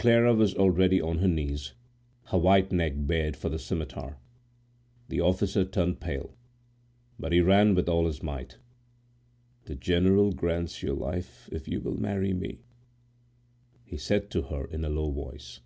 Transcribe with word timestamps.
Clara 0.00 0.34
was 0.34 0.52
already 0.56 1.00
on 1.00 1.18
her 1.18 1.28
knees, 1.28 1.74
her 2.24 2.38
white 2.38 2.72
neck 2.72 2.94
bared 2.96 3.36
for 3.36 3.48
the 3.48 3.56
scimitar. 3.56 4.18
The 5.08 5.20
officer 5.20 5.64
turned 5.64 6.00
pale, 6.00 6.34
but 7.20 7.30
he 7.30 7.40
ran 7.40 7.76
with 7.76 7.88
all 7.88 8.06
his 8.06 8.20
might. 8.20 8.58
"The 9.66 9.76
general 9.76 10.32
grants 10.32 10.82
your 10.82 10.96
life 10.96 11.48
if 11.52 11.68
you 11.68 11.80
will 11.80 11.94
marry 11.96 12.32
me," 12.34 12.58
he 13.84 13.96
said 13.96 14.28
to 14.32 14.42
her 14.42 14.64
in 14.64 14.84
a 14.84 14.88
low 14.88 15.08
voice. 15.12 15.60